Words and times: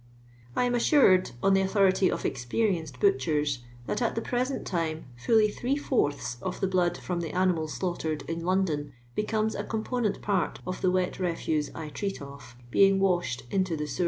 I 0.55 0.63
am 0.65 0.73
assured, 0.73 1.29
on 1.43 1.53
the 1.53 1.61
authority 1.61 2.09
of 2.09 2.25
experienced 2.25 2.99
butchers, 2.99 3.59
that 3.85 4.01
at 4.01 4.15
the 4.15 4.21
present 4.23 4.65
time 4.65 5.05
fiilly 5.15 5.53
three 5.53 5.77
fourths 5.77 6.41
of 6.41 6.59
the 6.59 6.65
blood 6.65 6.97
from 6.97 7.19
the 7.19 7.29
animals 7.29 7.75
slaughtered 7.75 8.23
in 8.23 8.43
London 8.43 8.93
becomes 9.13 9.53
a 9.53 9.63
component 9.63 10.19
part 10.23 10.59
of 10.65 10.81
the 10.81 10.89
wet 10.89 11.19
refuse 11.19 11.69
I 11.75 11.89
treat 11.89 12.19
of, 12.19 12.55
being 12.71 12.99
washed 12.99 13.43
into 13.51 13.77
the 13.77 13.85
sewen. 13.85 13.99